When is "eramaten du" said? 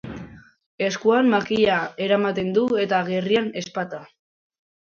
2.05-2.65